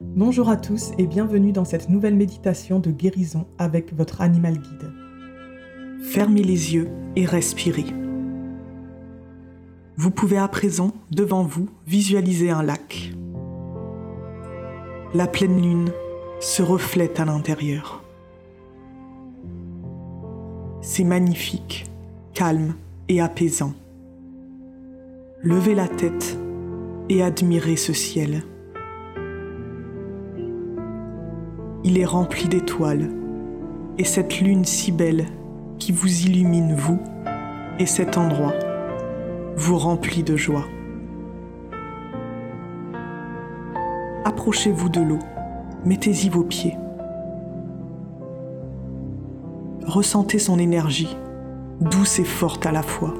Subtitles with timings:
[0.00, 4.92] Bonjour à tous et bienvenue dans cette nouvelle méditation de guérison avec votre animal guide.
[6.04, 7.86] Fermez les yeux et respirez.
[9.96, 13.12] Vous pouvez à présent, devant vous, visualiser un lac.
[15.14, 15.90] La pleine lune
[16.38, 18.04] se reflète à l'intérieur.
[20.80, 21.90] C'est magnifique,
[22.34, 22.76] calme
[23.08, 23.74] et apaisant.
[25.42, 26.38] Levez la tête
[27.08, 28.44] et admirez ce ciel.
[31.90, 33.08] Il est rempli d'étoiles,
[33.96, 35.24] et cette lune si belle
[35.78, 37.00] qui vous illumine, vous,
[37.78, 38.52] et cet endroit,
[39.56, 40.66] vous remplit de joie.
[44.26, 45.18] Approchez-vous de l'eau,
[45.86, 46.76] mettez-y vos pieds.
[49.86, 51.16] Ressentez son énergie,
[51.80, 53.14] douce et forte à la fois,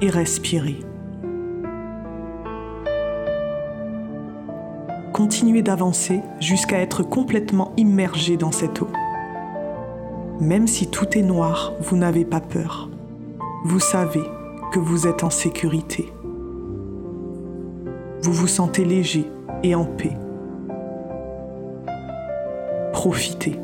[0.00, 0.78] et respirez.
[5.20, 8.88] Continuez d'avancer jusqu'à être complètement immergé dans cette eau.
[10.40, 12.88] Même si tout est noir, vous n'avez pas peur.
[13.66, 14.24] Vous savez
[14.72, 16.10] que vous êtes en sécurité.
[18.22, 19.26] Vous vous sentez léger
[19.62, 20.16] et en paix.
[22.94, 23.56] Profitez.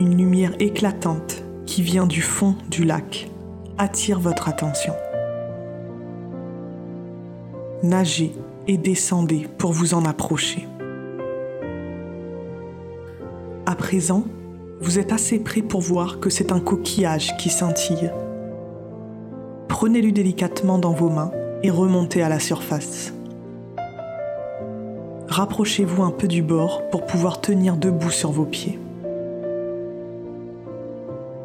[0.00, 3.30] Une lumière éclatante qui vient du fond du lac
[3.78, 4.94] attire votre attention.
[7.82, 8.32] Nagez
[8.66, 10.66] et descendez pour vous en approcher.
[13.66, 14.24] À présent,
[14.80, 18.10] vous êtes assez prêt pour voir que c'est un coquillage qui scintille.
[19.68, 21.32] Prenez-le délicatement dans vos mains
[21.62, 23.12] et remontez à la surface.
[25.28, 28.78] Rapprochez-vous un peu du bord pour pouvoir tenir debout sur vos pieds.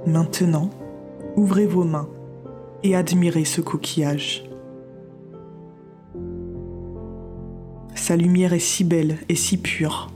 [0.06, 0.70] Maintenant,
[1.36, 2.08] ouvrez vos mains
[2.84, 4.44] et admirez ce coquillage.
[7.96, 10.12] Sa lumière est si belle et si pure.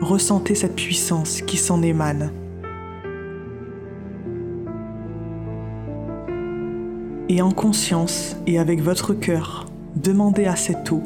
[0.00, 2.32] Ressentez cette puissance qui s'en émane.
[7.28, 9.66] Et en conscience et avec votre cœur,
[9.96, 11.02] demandez à cette eau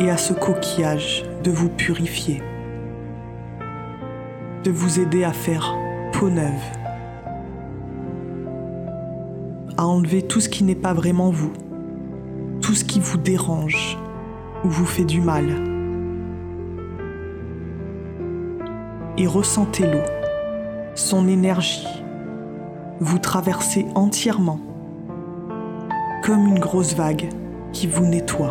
[0.00, 2.40] et à ce coquillage de vous purifier,
[4.64, 5.76] de vous aider à faire
[6.12, 6.77] peau neuve
[9.78, 11.52] à enlever tout ce qui n'est pas vraiment vous,
[12.60, 13.96] tout ce qui vous dérange
[14.64, 15.46] ou vous fait du mal.
[19.16, 20.04] Et ressentez l'eau,
[20.96, 21.86] son énergie,
[22.98, 24.60] vous traversez entièrement,
[26.24, 27.28] comme une grosse vague
[27.72, 28.50] qui vous nettoie.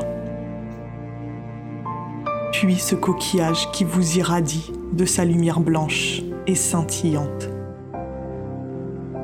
[2.53, 7.49] Puis ce coquillage qui vous irradie de sa lumière blanche et scintillante.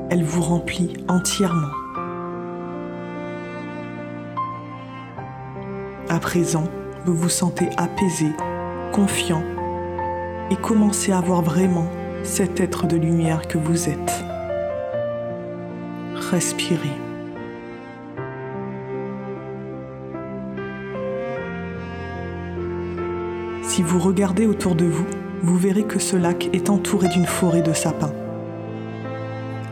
[0.10, 1.83] Elle vous remplit entièrement.
[6.14, 6.66] À présent,
[7.06, 8.28] vous vous sentez apaisé,
[8.92, 9.42] confiant
[10.52, 11.88] et commencez à voir vraiment
[12.22, 14.24] cet être de lumière que vous êtes.
[16.30, 16.94] Respirez.
[23.64, 25.08] Si vous regardez autour de vous,
[25.42, 28.14] vous verrez que ce lac est entouré d'une forêt de sapins.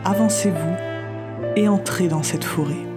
[0.04, 0.74] Avancez-vous
[1.54, 2.91] et entrez dans cette forêt.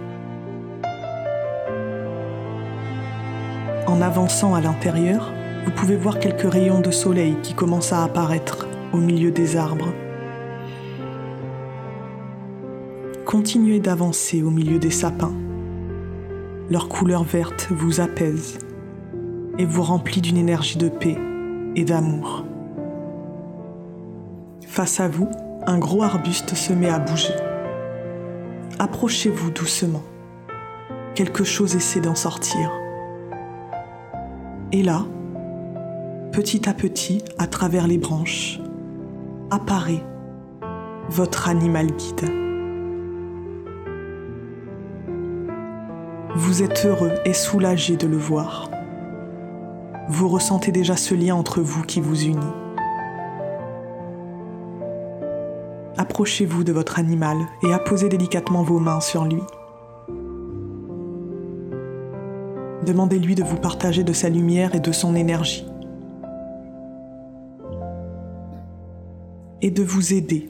[3.86, 5.32] En avançant à l'intérieur,
[5.64, 9.92] vous pouvez voir quelques rayons de soleil qui commencent à apparaître au milieu des arbres.
[13.24, 15.34] Continuez d'avancer au milieu des sapins.
[16.68, 18.58] Leur couleur verte vous apaise
[19.58, 21.18] et vous remplit d'une énergie de paix
[21.76, 22.44] et d'amour.
[24.66, 25.28] Face à vous,
[25.64, 27.34] un gros arbuste se met à bouger.
[28.80, 30.02] Approchez-vous doucement.
[31.14, 32.70] Quelque chose essaie d'en sortir.
[34.76, 35.06] Et là,
[36.32, 38.60] petit à petit, à travers les branches,
[39.50, 40.04] apparaît
[41.08, 42.30] votre animal guide.
[46.34, 48.68] Vous êtes heureux et soulagé de le voir.
[50.10, 52.52] Vous ressentez déjà ce lien entre vous qui vous unit.
[55.96, 59.40] Approchez-vous de votre animal et apposez délicatement vos mains sur lui.
[62.86, 65.66] Demandez-lui de vous partager de sa lumière et de son énergie.
[69.60, 70.48] Et de vous aider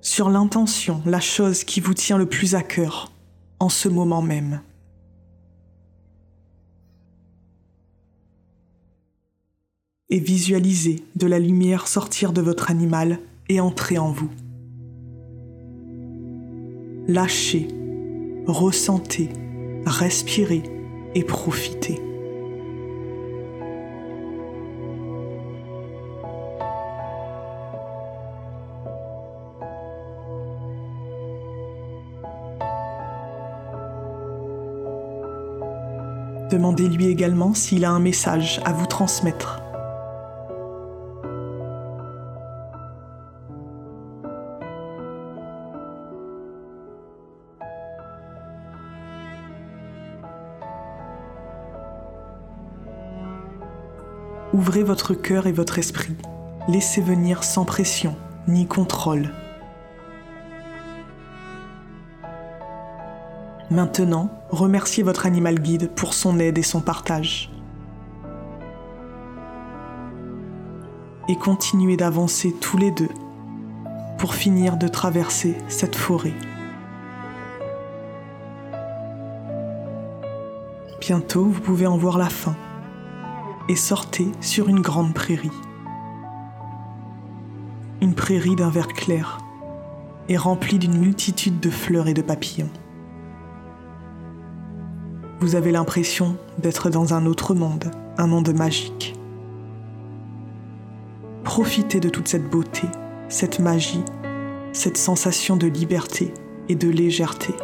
[0.00, 3.12] sur l'intention, la chose qui vous tient le plus à cœur
[3.60, 4.62] en ce moment même.
[10.08, 14.30] Et visualisez de la lumière sortir de votre animal et entrer en vous.
[17.06, 17.68] lâchez,
[18.46, 19.28] ressentez,
[19.84, 20.62] respirez
[21.14, 22.00] et profitez.
[36.50, 39.59] Demandez-lui également s'il a un message à vous transmettre.
[54.52, 56.16] Ouvrez votre cœur et votre esprit.
[56.66, 58.16] Laissez venir sans pression
[58.48, 59.30] ni contrôle.
[63.70, 67.52] Maintenant, remerciez votre animal guide pour son aide et son partage.
[71.28, 73.10] Et continuez d'avancer tous les deux
[74.18, 76.34] pour finir de traverser cette forêt.
[81.00, 82.56] Bientôt, vous pouvez en voir la fin
[83.68, 85.50] et sortez sur une grande prairie.
[88.00, 89.38] Une prairie d'un vert clair
[90.28, 92.70] et remplie d'une multitude de fleurs et de papillons.
[95.40, 99.14] Vous avez l'impression d'être dans un autre monde, un monde magique.
[101.44, 102.86] Profitez de toute cette beauté,
[103.28, 104.04] cette magie,
[104.72, 106.32] cette sensation de liberté
[106.68, 107.54] et de légèreté.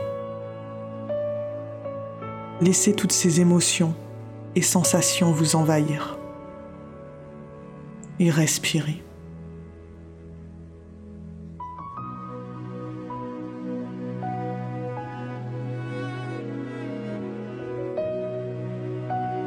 [2.60, 3.94] Laissez toutes ces émotions
[4.56, 6.19] et sensations vous envahir.
[8.19, 9.03] Et respirez.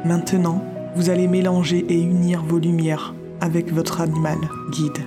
[0.04, 0.64] Maintenant,
[0.94, 4.38] vous allez mélanger et unir vos lumières avec votre animal
[4.70, 4.98] guide.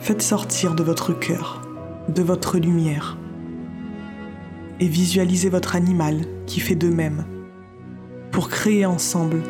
[0.00, 1.62] Faites sortir de votre cœur,
[2.08, 3.16] de votre lumière,
[4.80, 7.24] et visualisez votre animal qui fait de même,
[8.30, 9.42] pour créer ensemble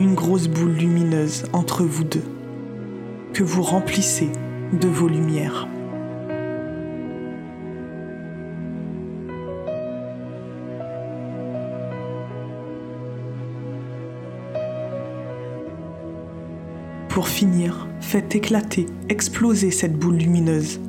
[0.00, 2.24] une grosse boule lumineuse entre vous deux,
[3.32, 4.30] que vous remplissez
[4.72, 5.68] de vos lumières.
[17.08, 20.80] Pour finir, faites éclater, exploser cette boule lumineuse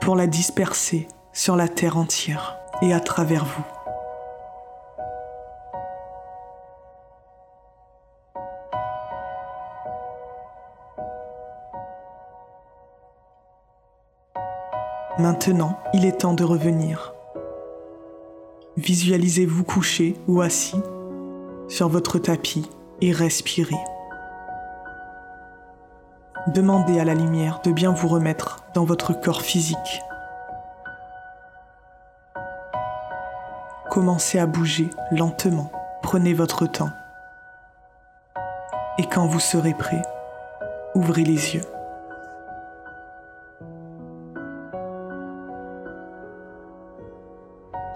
[0.00, 3.64] pour la disperser sur la terre entière et à travers vous.
[15.18, 17.14] Maintenant, il est temps de revenir.
[18.76, 20.80] Visualisez-vous couché ou assis
[21.68, 22.68] sur votre tapis
[23.00, 23.76] et respirez.
[26.48, 30.02] Demandez à la lumière de bien vous remettre dans votre corps physique.
[33.92, 35.70] Commencez à bouger lentement,
[36.02, 36.88] prenez votre temps.
[38.96, 40.00] Et quand vous serez prêt,
[40.94, 41.64] ouvrez les yeux.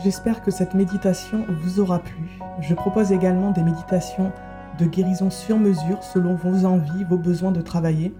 [0.00, 2.28] J'espère que cette méditation vous aura plu.
[2.60, 4.32] Je propose également des méditations
[4.78, 8.14] de guérison sur mesure selon vos envies, vos besoins de travailler.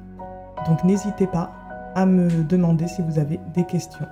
[0.67, 1.53] Donc n'hésitez pas
[1.95, 4.07] à me demander si vous avez des questions.